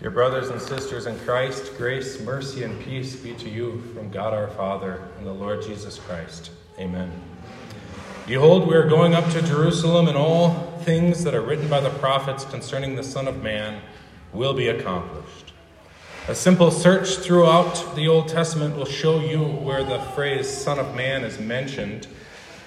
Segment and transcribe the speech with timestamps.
[0.00, 4.32] Dear brothers and sisters in Christ, grace, mercy, and peace be to you from God
[4.32, 6.52] our Father and the Lord Jesus Christ.
[6.78, 7.12] Amen.
[8.26, 11.90] Behold, we are going up to Jerusalem, and all things that are written by the
[11.90, 13.82] prophets concerning the Son of Man
[14.32, 15.52] will be accomplished.
[16.28, 20.94] A simple search throughout the Old Testament will show you where the phrase Son of
[20.94, 22.06] Man is mentioned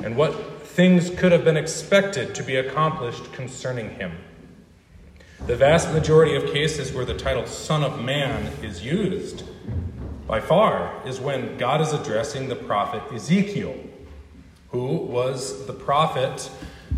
[0.04, 4.12] and what things could have been expected to be accomplished concerning him.
[5.46, 9.44] The vast majority of cases where the title Son of Man is used,
[10.26, 13.76] by far, is when God is addressing the prophet Ezekiel,
[14.70, 16.50] who was the prophet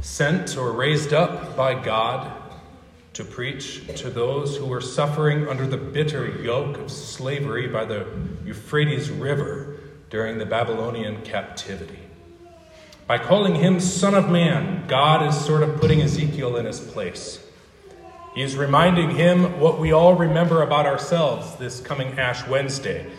[0.01, 2.31] sent or raised up by God
[3.13, 8.05] to preach to those who were suffering under the bitter yoke of slavery by the
[8.45, 9.77] Euphrates River
[10.11, 11.97] during the Babylonian captivity.
[13.07, 17.41] By calling him Son of Man, God is sort of putting Ezekiel in his place.
[18.35, 23.09] He is reminding him what we all remember about ourselves this coming Ash Wednesday.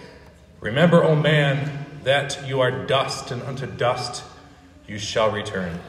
[0.61, 4.25] Remember, O man, that you are dust, and unto dust
[4.87, 5.81] you shall return.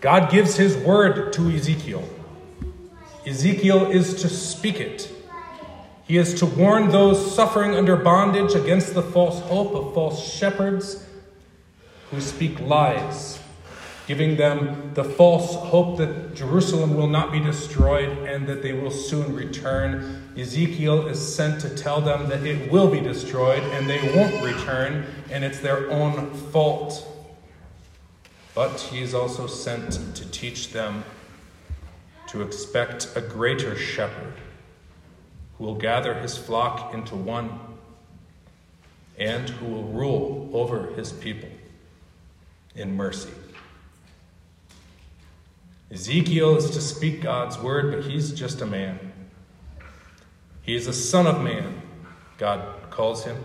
[0.00, 2.08] God gives his word to Ezekiel.
[3.26, 5.12] Ezekiel is to speak it.
[6.04, 11.06] He is to warn those suffering under bondage against the false hope of false shepherds
[12.10, 13.39] who speak lies
[14.10, 18.90] giving them the false hope that Jerusalem will not be destroyed and that they will
[18.90, 20.32] soon return.
[20.36, 25.06] Ezekiel is sent to tell them that it will be destroyed and they won't return,
[25.30, 27.06] and it's their own fault.
[28.52, 31.04] But he is also sent to teach them
[32.30, 34.34] to expect a greater shepherd
[35.56, 37.60] who will gather his flock into one
[39.16, 41.50] and who will rule over his people
[42.74, 43.30] in mercy.
[45.90, 49.12] Ezekiel is to speak God's word, but he's just a man.
[50.62, 51.82] He is a son of man,
[52.38, 53.36] God calls him.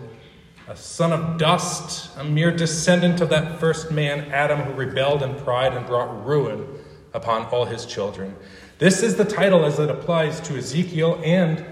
[0.68, 5.34] A son of dust, a mere descendant of that first man, Adam, who rebelled in
[5.36, 6.66] pride and brought ruin
[7.14, 8.36] upon all his children.
[8.78, 11.64] This is the title as it applies to Ezekiel and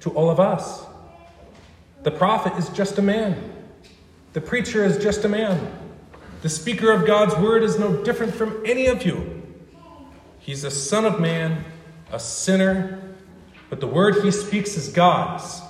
[0.00, 0.84] to all of us.
[2.04, 3.52] The prophet is just a man.
[4.32, 5.78] The preacher is just a man.
[6.40, 9.41] The speaker of God's word is no different from any of you.
[10.42, 11.64] He's a son of man,
[12.10, 13.00] a sinner,
[13.70, 15.62] but the word he speaks is God's.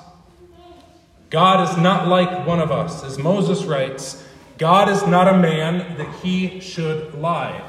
[1.28, 3.04] God is not like one of us.
[3.04, 7.62] As Moses writes, God is not a man that he should lie,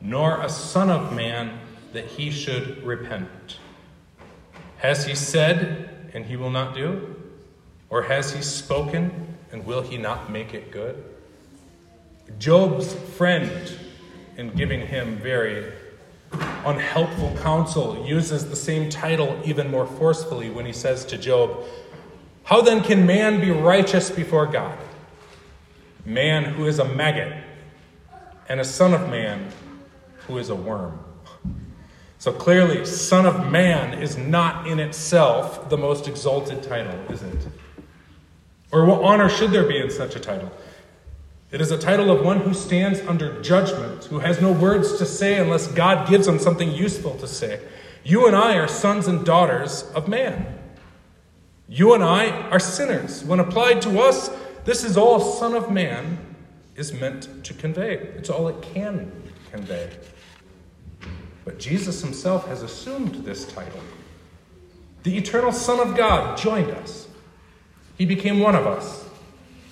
[0.00, 1.58] nor a son of man
[1.92, 3.58] that he should repent.
[4.78, 7.16] Has he said, and he will not do?
[7.90, 11.02] Or has he spoken, and will he not make it good?
[12.38, 13.76] Job's friend,
[14.36, 15.72] in giving him very
[16.32, 21.64] unhelpful counsel uses the same title even more forcefully when he says to Job,
[22.44, 24.78] How then can man be righteous before God?
[26.04, 27.32] Man who is a maggot,
[28.48, 29.50] and a son of man
[30.26, 30.98] who is a worm.
[32.18, 37.46] So clearly, Son of Man is not in itself the most exalted title, is it?
[38.72, 40.50] Or what honor should there be in such a title?
[41.52, 45.06] It is a title of one who stands under judgment, who has no words to
[45.06, 47.60] say unless God gives him something useful to say.
[48.02, 50.58] You and I are sons and daughters of man.
[51.68, 53.24] You and I are sinners.
[53.24, 54.30] When applied to us,
[54.64, 56.18] this is all Son of Man
[56.74, 57.94] is meant to convey.
[57.94, 59.10] It's all it can
[59.52, 59.90] convey.
[61.44, 63.80] But Jesus himself has assumed this title.
[65.04, 67.06] The eternal Son of God joined us,
[67.96, 69.08] he became one of us.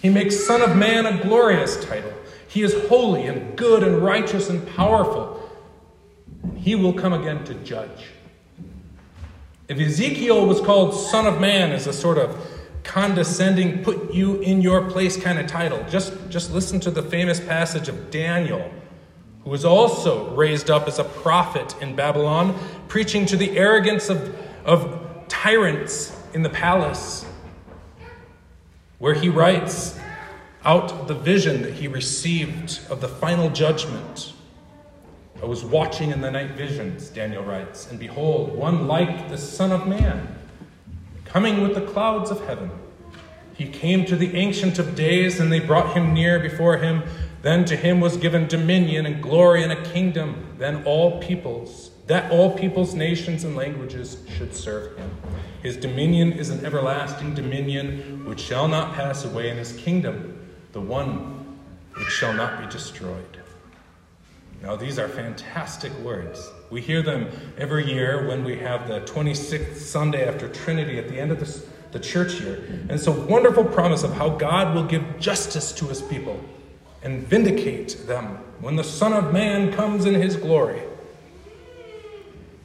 [0.05, 2.13] He makes Son of Man a glorious title.
[2.47, 5.51] He is holy and good and righteous and powerful.
[6.43, 8.09] And He will come again to judge.
[9.67, 12.37] If Ezekiel was called Son of Man as a sort of
[12.83, 17.41] condescending, put you in your place kind of title, just, just listen to the famous
[17.41, 18.71] passage of Daniel,
[19.43, 22.55] who was also raised up as a prophet in Babylon,
[22.89, 27.25] preaching to the arrogance of, of tyrants in the palace
[29.05, 29.99] where he writes
[30.65, 34.33] out the vision that he received of the final judgment.
[35.43, 39.73] I was watching in the night visions, Daniel writes, and behold, one like the Son
[39.73, 40.39] of Man,
[41.27, 42.71] coming with the clouds of heaven.
[43.55, 47.03] He came to the Ancient of Days, and they brought him near before him.
[47.43, 50.55] Then to him was given dominion and glory and a kingdom.
[50.59, 55.11] Then all peoples, that all peoples, nations, and languages should serve him.
[55.63, 60.34] His dominion is an everlasting dominion which shall not pass away, in his kingdom,
[60.75, 61.57] the one
[61.95, 63.39] which shall not be destroyed.
[64.61, 66.51] Now, these are fantastic words.
[66.69, 71.19] We hear them every year when we have the 26th Sunday after Trinity at the
[71.19, 71.63] end of the,
[71.93, 72.57] the church year.
[72.67, 76.41] And it's a wonderful promise of how God will give justice to his people
[77.05, 80.83] and vindicate them when the Son of Man comes in his glory.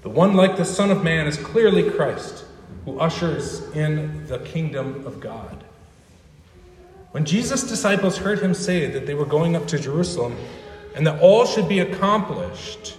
[0.02, 2.46] The one like the Son of Man is clearly Christ,
[2.86, 5.64] who ushers in the kingdom of God.
[7.12, 10.38] When Jesus' disciples heard him say that they were going up to Jerusalem
[10.96, 12.98] and that all should be accomplished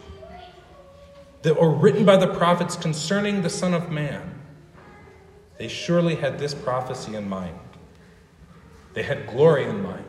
[1.42, 4.34] that were written by the prophets concerning the Son of Man,
[5.58, 7.58] they surely had this prophecy in mind.
[8.94, 10.04] They had glory in mind.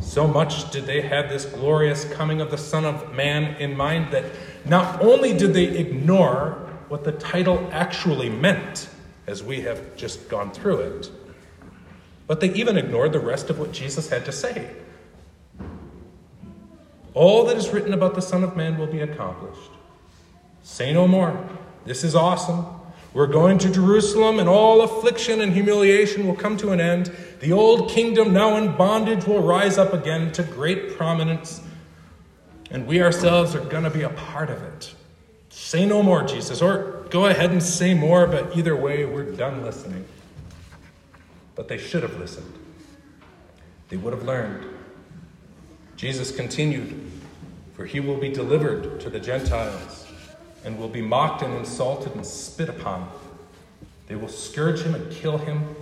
[0.00, 4.12] So much did they have this glorious coming of the Son of Man in mind
[4.12, 4.24] that
[4.64, 8.88] not only did they ignore what the title actually meant,
[9.26, 11.10] as we have just gone through it,
[12.26, 14.70] but they even ignored the rest of what Jesus had to say.
[17.14, 19.70] All that is written about the Son of Man will be accomplished.
[20.62, 21.48] Say no more.
[21.84, 22.66] This is awesome.
[23.14, 27.10] We're going to Jerusalem, and all affliction and humiliation will come to an end.
[27.40, 31.62] The old kingdom, now in bondage, will rise up again to great prominence,
[32.70, 34.94] and we ourselves are going to be a part of it.
[35.48, 39.62] Say no more, Jesus, or go ahead and say more, but either way, we're done
[39.62, 40.04] listening.
[41.56, 42.52] But they should have listened,
[43.88, 44.66] they would have learned.
[45.96, 47.10] Jesus continued,
[47.74, 50.06] For he will be delivered to the Gentiles
[50.64, 53.10] and will be mocked and insulted and spit upon.
[54.06, 55.74] They will scourge him and kill him,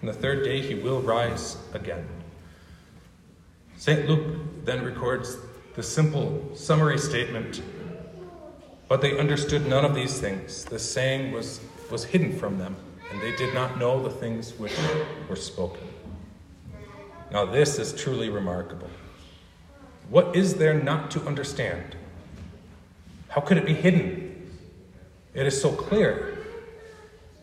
[0.00, 2.06] and the third day he will rise again.
[3.76, 4.08] St.
[4.08, 5.36] Luke then records
[5.74, 7.62] the simple summary statement
[8.88, 10.66] But they understood none of these things.
[10.66, 12.76] The saying was, was hidden from them,
[13.12, 14.72] and they did not know the things which
[15.28, 15.86] were spoken.
[17.30, 18.88] Now, this is truly remarkable.
[20.08, 21.94] What is there not to understand?
[23.28, 24.50] How could it be hidden?
[25.34, 26.38] It is so clear.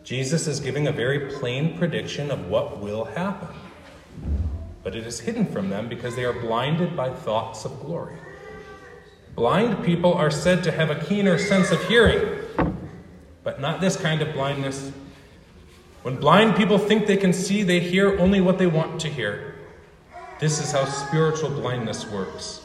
[0.04, 3.56] Jesus is giving a very plain prediction of what will happen.
[4.84, 8.16] But it is hidden from them because they are blinded by thoughts of glory.
[9.36, 12.44] Blind people are said to have a keener sense of hearing,
[13.44, 14.92] but not this kind of blindness.
[16.02, 19.56] When blind people think they can see, they hear only what they want to hear.
[20.40, 22.62] This is how spiritual blindness works.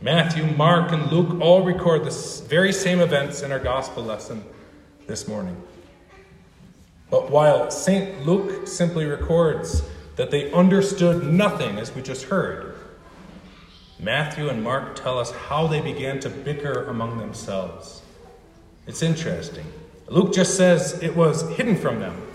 [0.00, 4.44] Matthew, Mark, and Luke all record the very same events in our gospel lesson
[5.06, 5.62] this morning.
[7.10, 8.24] But while St.
[8.26, 9.82] Luke simply records
[10.16, 12.74] that they understood nothing, as we just heard,
[13.98, 18.02] Matthew and Mark tell us how they began to bicker among themselves.
[18.86, 19.64] It's interesting.
[20.08, 22.25] Luke just says it was hidden from them.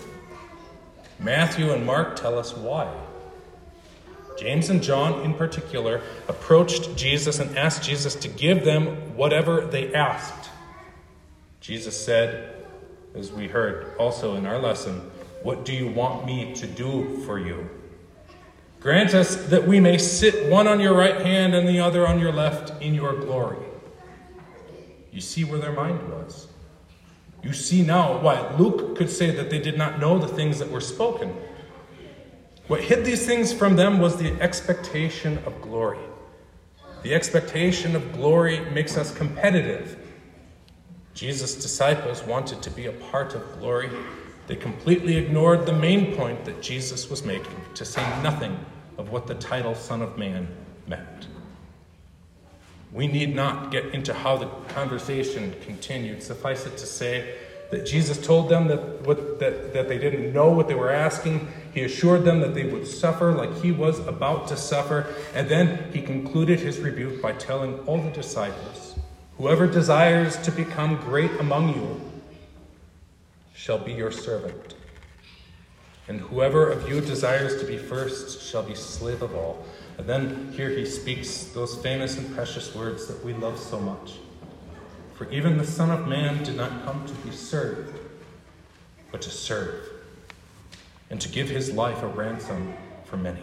[1.22, 2.92] Matthew and Mark tell us why.
[4.38, 9.94] James and John, in particular, approached Jesus and asked Jesus to give them whatever they
[9.94, 10.50] asked.
[11.60, 12.64] Jesus said,
[13.14, 15.10] as we heard also in our lesson,
[15.42, 17.68] What do you want me to do for you?
[18.78, 22.20] Grant us that we may sit one on your right hand and the other on
[22.20, 23.58] your left in your glory.
[25.12, 26.46] You see where their mind was.
[27.42, 30.70] You see now why Luke could say that they did not know the things that
[30.70, 31.34] were spoken
[32.68, 35.98] what hid these things from them was the expectation of glory.
[37.02, 39.98] The expectation of glory makes us competitive.
[41.12, 43.90] Jesus' disciples wanted to be a part of glory.
[44.46, 48.58] They completely ignored the main point that Jesus was making, to say nothing
[48.96, 50.48] of what the title Son of Man
[50.86, 51.26] meant.
[52.92, 56.22] We need not get into how the conversation continued.
[56.22, 57.34] Suffice it to say
[57.70, 61.48] that Jesus told them that, what, that, that they didn't know what they were asking.
[61.72, 65.06] He assured them that they would suffer like he was about to suffer.
[65.34, 68.96] And then he concluded his rebuke by telling all the disciples
[69.38, 72.00] Whoever desires to become great among you
[73.54, 74.74] shall be your servant.
[76.06, 79.64] And whoever of you desires to be first shall be slave of all.
[79.98, 84.14] And then here he speaks those famous and precious words that we love so much.
[85.14, 87.98] For even the Son of Man did not come to be served,
[89.10, 89.88] but to serve,
[91.10, 93.42] and to give his life a ransom for many.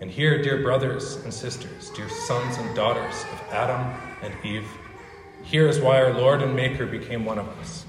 [0.00, 4.68] And here, dear brothers and sisters, dear sons and daughters of Adam and Eve,
[5.42, 7.86] here is why our Lord and Maker became one of us.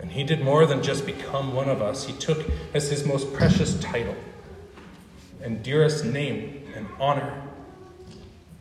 [0.00, 3.32] And he did more than just become one of us, he took as his most
[3.34, 4.14] precious title
[5.42, 7.42] and dearest name and honor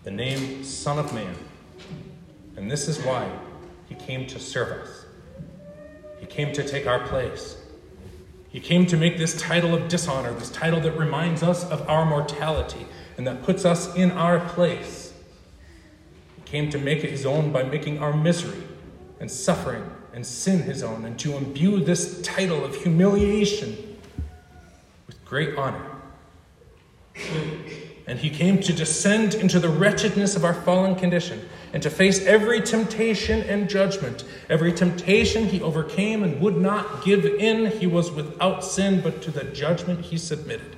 [0.03, 1.35] the name Son of Man.
[2.55, 3.29] And this is why
[3.87, 5.05] he came to serve us.
[6.19, 7.57] He came to take our place.
[8.49, 12.05] He came to make this title of dishonor, this title that reminds us of our
[12.05, 15.13] mortality and that puts us in our place.
[16.37, 18.63] He came to make it his own by making our misery
[19.19, 23.97] and suffering and sin his own, and to imbue this title of humiliation
[25.05, 25.96] with great honor.
[28.07, 32.25] And he came to descend into the wretchedness of our fallen condition and to face
[32.25, 34.23] every temptation and judgment.
[34.49, 37.69] Every temptation he overcame and would not give in.
[37.79, 40.77] He was without sin, but to the judgment he submitted.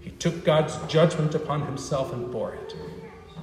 [0.00, 2.74] He took God's judgment upon himself and bore it.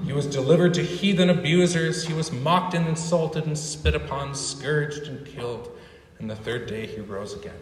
[0.03, 2.05] He was delivered to heathen abusers.
[2.05, 5.71] He was mocked and insulted and spit upon, scourged and killed.
[6.19, 7.59] And the third day he rose again.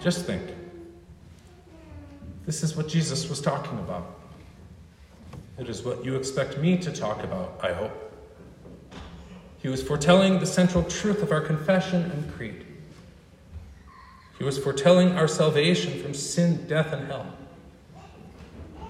[0.00, 0.42] Just think.
[2.50, 4.12] This is what Jesus was talking about.
[5.56, 7.92] It is what you expect me to talk about, I hope.
[9.58, 12.66] He was foretelling the central truth of our confession and creed.
[14.36, 17.32] He was foretelling our salvation from sin, death, and hell.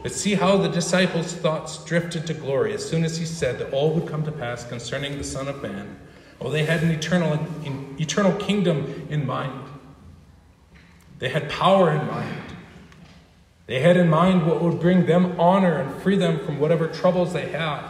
[0.02, 3.74] But see how the disciples' thoughts drifted to glory as soon as he said that
[3.74, 6.00] all would come to pass concerning the Son of Man.
[6.40, 9.68] Oh, they had an eternal, an eternal kingdom in mind.
[11.18, 12.39] They had power in mind.
[13.70, 17.32] They had in mind what would bring them honor and free them from whatever troubles
[17.32, 17.88] they had.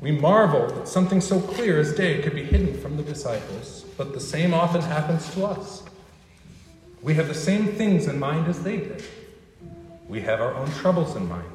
[0.00, 4.12] We marvel that something so clear as day could be hidden from the disciples, but
[4.12, 5.84] the same often happens to us.
[7.00, 9.04] We have the same things in mind as they did
[10.08, 11.46] we have our own troubles in mind.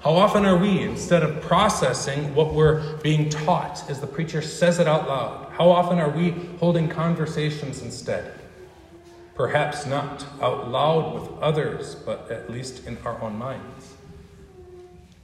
[0.00, 4.78] How often are we, instead of processing what we're being taught as the preacher says
[4.78, 8.41] it out loud, how often are we holding conversations instead?
[9.34, 13.94] Perhaps not out loud with others, but at least in our own minds.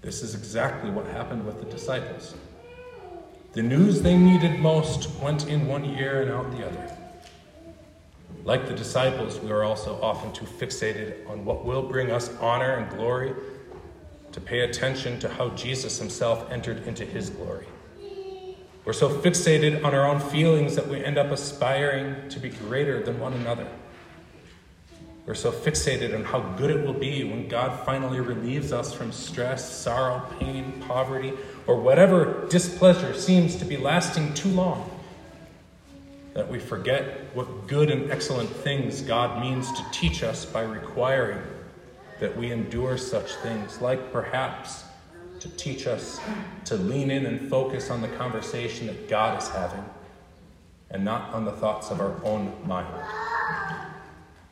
[0.00, 2.34] This is exactly what happened with the disciples.
[3.52, 6.96] The news they needed most went in one ear and out the other.
[8.44, 12.74] Like the disciples, we are also often too fixated on what will bring us honor
[12.74, 13.34] and glory
[14.32, 17.66] to pay attention to how Jesus himself entered into his glory.
[18.84, 23.02] We're so fixated on our own feelings that we end up aspiring to be greater
[23.02, 23.66] than one another.
[25.28, 29.12] We're so fixated on how good it will be when God finally relieves us from
[29.12, 31.35] stress, sorrow, pain, poverty,
[31.66, 34.90] or whatever displeasure seems to be lasting too long
[36.32, 41.42] that we forget what good and excellent things God means to teach us by requiring
[42.20, 44.85] that we endure such things, like perhaps
[45.40, 46.18] to teach us
[46.64, 49.85] to lean in and focus on the conversation that God is having
[50.90, 53.04] and not on the thoughts of our own mind.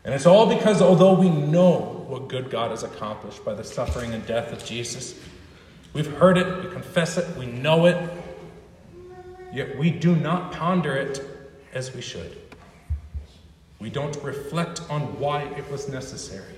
[0.06, 4.14] And it's all because, although we know what good God has accomplished by the suffering
[4.14, 5.20] and death of Jesus,
[5.94, 8.10] we've heard it, we confess it, we know it,
[9.52, 11.20] yet we do not ponder it
[11.74, 12.38] as we should.
[13.80, 16.54] We don't reflect on why it was necessary.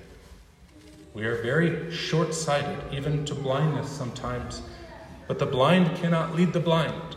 [1.15, 4.61] We are very short sighted, even to blindness sometimes,
[5.27, 7.17] but the blind cannot lead the blind.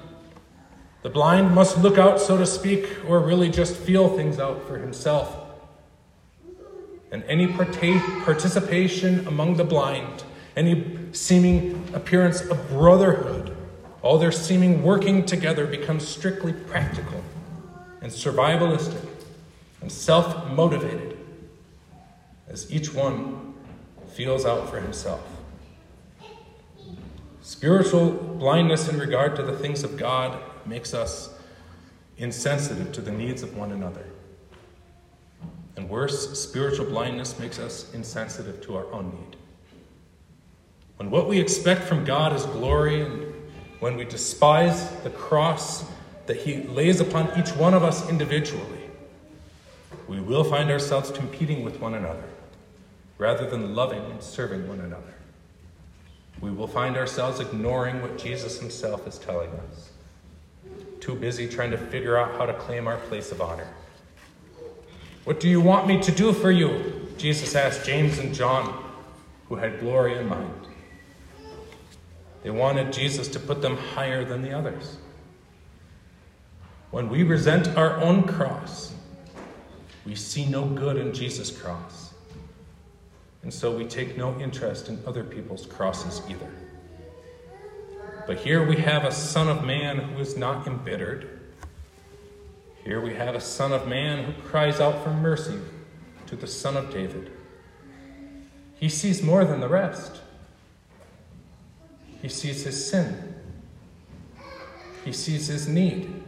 [1.02, 4.78] The blind must look out, so to speak, or really just feel things out for
[4.78, 5.41] himself.
[7.12, 10.24] And any participation among the blind,
[10.56, 13.56] any seeming appearance of brotherhood,
[14.02, 17.22] all their seeming working together becomes strictly practical
[18.02, 19.06] and survivalistic
[19.82, 21.18] and self motivated
[22.48, 23.54] as each one
[24.14, 25.22] feels out for himself.
[27.42, 31.34] Spiritual blindness in regard to the things of God makes us
[32.18, 34.06] insensitive to the needs of one another.
[35.78, 39.38] And worse, spiritual blindness makes us insensitive to our own need.
[40.98, 43.34] When what we expect from God is glory, and
[43.80, 45.84] when we despise the cross
[46.28, 48.90] that He lays upon each one of us individually,
[50.08, 52.24] we will find ourselves competing with one another
[53.18, 55.14] rather than loving and serving one another.
[56.42, 59.92] We will find ourselves ignoring what Jesus Himself is telling us,
[61.00, 63.68] too busy trying to figure out how to claim our place of honor.
[65.24, 67.08] What do you want me to do for you?
[67.18, 68.84] Jesus asked James and John,
[69.48, 70.68] who had glory in mind.
[72.44, 74.98] They wanted Jesus to put them higher than the others.
[76.90, 78.94] When we resent our own cross,
[80.06, 82.14] we see no good in Jesus' cross.
[83.44, 86.50] And so we take no interest in other people's crosses either.
[88.26, 91.41] But here we have a Son of Man who is not embittered.
[92.84, 95.60] Here we have a Son of Man who cries out for mercy
[96.26, 97.32] to the Son of David.
[98.80, 100.22] He sees more than the rest.
[102.22, 103.36] He sees his sin.
[105.06, 106.24] He sees his need.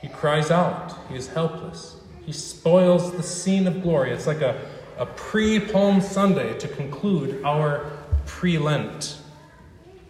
[0.00, 0.96] He cries out.
[1.08, 1.96] He is helpless.
[2.26, 4.10] He spoils the scene of glory.
[4.10, 7.90] It's like a, a pre Palm Sunday to conclude our
[8.26, 9.18] pre Lent.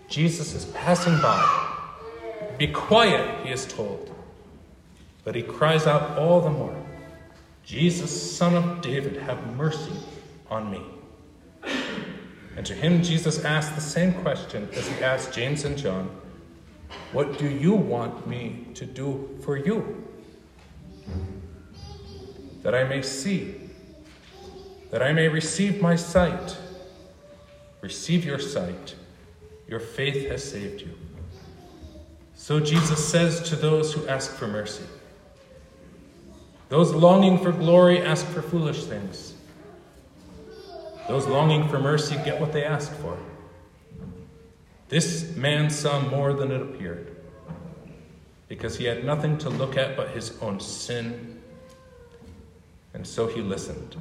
[0.09, 1.69] Jesus is passing by.
[2.59, 4.12] Be quiet, he is told.
[5.25, 6.77] But he cries out all the more
[7.65, 9.93] Jesus, son of David, have mercy
[10.51, 10.83] on me.
[12.57, 16.11] And to him, Jesus asked the same question as he asked James and John
[17.13, 20.05] What do you want me to do for you?
[22.63, 23.55] That I may see,
[24.91, 26.59] that I may receive my sight.
[27.81, 28.95] Receive your sight.
[29.67, 30.97] Your faith has saved you.
[32.35, 34.85] So Jesus says to those who ask for mercy.
[36.73, 39.35] Those longing for glory ask for foolish things.
[41.07, 43.19] Those longing for mercy get what they ask for.
[44.89, 47.15] This man saw more than it appeared,
[48.49, 51.43] because he had nothing to look at but his own sin,
[52.95, 53.97] and so he listened.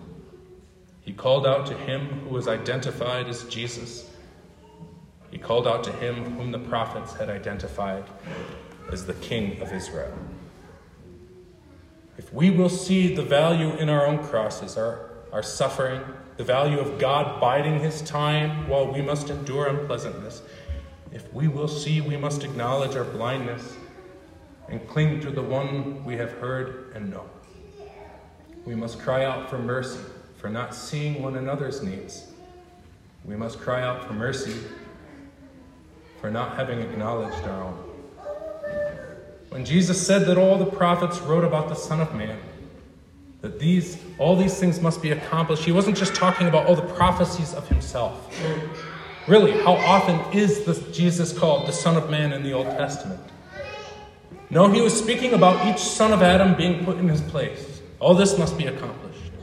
[1.02, 4.10] He called out to him who was identified as Jesus.
[5.30, 8.06] He called out to him whom the prophets had identified
[8.94, 10.18] as the King of Israel.
[12.18, 16.02] If we will see the value in our own crosses, our, our suffering,
[16.38, 20.42] the value of God biding his time while we must endure unpleasantness,
[21.12, 23.76] if we will see, we must acknowledge our blindness
[24.70, 27.30] and cling to the one we have heard and know.
[28.66, 30.00] We must cry out for mercy
[30.38, 32.32] for not seeing one another's needs.
[33.26, 34.56] We must cry out for mercy
[36.20, 37.91] for not having acknowledged our own.
[39.52, 42.40] When Jesus said that all the prophets wrote about the Son of Man,
[43.42, 46.94] that these all these things must be accomplished, he wasn't just talking about all the
[46.94, 48.34] prophecies of himself.
[49.28, 53.20] Really, how often is this Jesus called the Son of Man in the Old Testament?
[54.50, 57.82] No, he was speaking about each son of Adam being put in his place.
[58.00, 59.34] All this must be accomplished.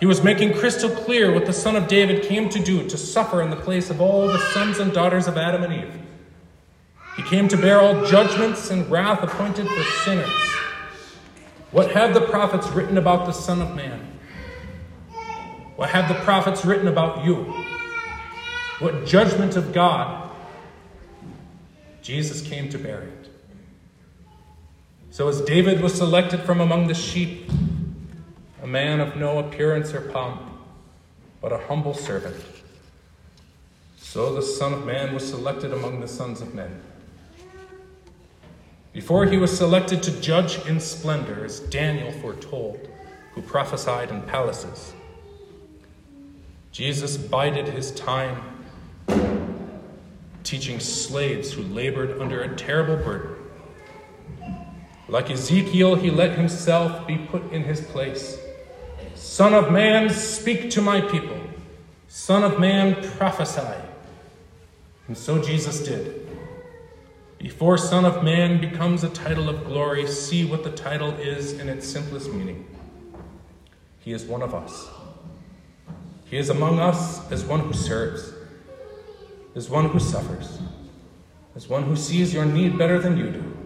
[0.00, 3.42] He was making crystal clear what the Son of David came to do to suffer
[3.42, 6.02] in the place of all the sons and daughters of Adam and Eve.
[7.16, 10.52] He came to bear all judgments and wrath appointed for sinners.
[11.70, 14.18] What have the prophets written about the Son of Man?
[15.76, 17.52] What have the prophets written about you?
[18.78, 20.30] What judgment of God?
[22.02, 23.30] Jesus came to bear it.
[25.10, 27.50] So, as David was selected from among the sheep,
[28.62, 30.40] a man of no appearance or pomp,
[31.40, 32.42] but a humble servant,
[33.96, 36.82] so the Son of Man was selected among the sons of men.
[38.92, 42.88] Before he was selected to judge in splendor, as Daniel foretold,
[43.34, 44.92] who prophesied in palaces,
[46.72, 48.42] Jesus bided his time
[50.44, 53.36] teaching slaves who labored under a terrible burden.
[55.08, 58.38] Like Ezekiel, he let himself be put in his place.
[59.14, 61.38] Son of man, speak to my people.
[62.08, 63.80] Son of man, prophesy.
[65.08, 66.21] And so Jesus did.
[67.42, 71.68] Before Son of Man becomes a title of glory, see what the title is in
[71.68, 72.64] its simplest meaning.
[73.98, 74.88] He is one of us.
[76.24, 78.32] He is among us as one who serves
[79.54, 80.58] as one who suffers,
[81.54, 83.56] as one who sees your need better than you do,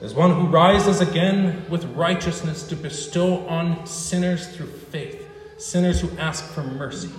[0.00, 5.28] as one who rises again with righteousness to bestow on sinners through faith,
[5.58, 7.10] sinners who ask for mercy,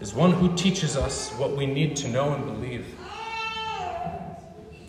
[0.00, 2.86] as one who teaches us what we need to know and believe.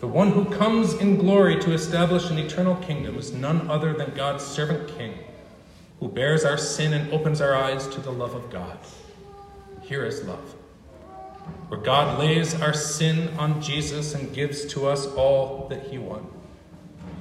[0.00, 4.14] The one who comes in glory to establish an eternal kingdom is none other than
[4.14, 5.14] God's servant king,
[6.00, 8.78] who bears our sin and opens our eyes to the love of God.
[9.82, 10.56] Here is love
[11.68, 16.26] where God lays our sin on Jesus and gives to us all that He won.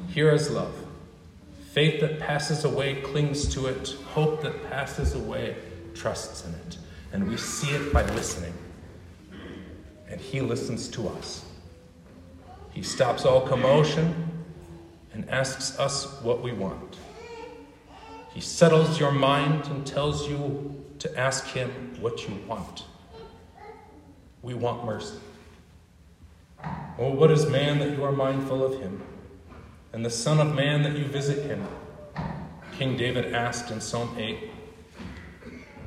[0.09, 0.73] Here is love.
[1.71, 5.55] Faith that passes away clings to it, hope that passes away
[5.93, 6.77] trusts in it.
[7.13, 8.53] And we see it by listening.
[10.07, 11.45] And He listens to us.
[12.71, 14.29] He stops all commotion
[15.13, 16.97] and asks us what we want.
[18.33, 22.85] He settles your mind and tells you to ask Him what you want.
[24.41, 25.19] We want mercy.
[26.97, 29.01] Oh, what is man that you are mindful of him,
[29.93, 31.65] and the Son of Man that you visit him?
[32.77, 34.51] King David asked in Psalm 8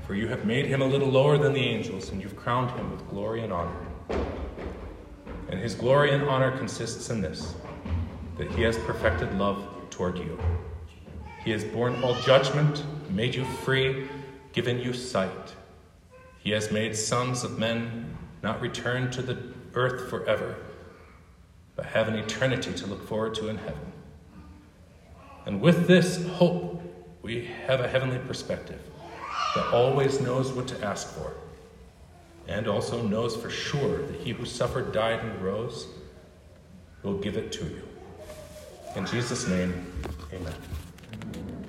[0.06, 2.90] For you have made him a little lower than the angels, and you've crowned him
[2.90, 3.76] with glory and honor.
[5.62, 7.54] His glory and honor consists in this
[8.36, 10.36] that he has perfected love toward you.
[11.44, 14.08] He has borne all judgment, made you free,
[14.52, 15.54] given you sight.
[16.40, 19.38] He has made sons of men not return to the
[19.74, 20.56] earth forever,
[21.76, 23.92] but have an eternity to look forward to in heaven.
[25.46, 26.82] And with this hope,
[27.22, 28.80] we have a heavenly perspective
[29.54, 31.34] that always knows what to ask for
[32.48, 35.86] and also knows for sure that he who suffered, died, and rose
[37.02, 37.82] will give it to you.
[38.96, 39.92] In Jesus' name,
[40.32, 41.61] amen.